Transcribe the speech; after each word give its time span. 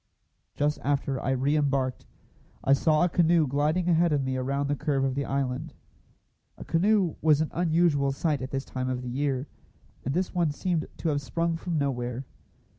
Just 0.55 0.79
after 0.83 1.21
I 1.21 1.29
re 1.29 1.55
embarked, 1.55 2.07
I 2.63 2.73
saw 2.73 3.03
a 3.03 3.07
canoe 3.07 3.45
gliding 3.45 3.87
ahead 3.87 4.11
of 4.11 4.23
me 4.23 4.35
around 4.35 4.65
the 4.67 4.75
curve 4.75 5.03
of 5.03 5.13
the 5.13 5.25
island. 5.25 5.75
A 6.57 6.65
canoe 6.65 7.17
was 7.21 7.39
an 7.39 7.51
unusual 7.53 8.11
sight 8.11 8.41
at 8.41 8.49
this 8.49 8.65
time 8.65 8.89
of 8.89 9.03
the 9.03 9.11
year, 9.11 9.47
and 10.03 10.15
this 10.15 10.33
one 10.33 10.49
seemed 10.49 10.87
to 10.97 11.09
have 11.09 11.21
sprung 11.21 11.55
from 11.55 11.77
nowhere. 11.77 12.25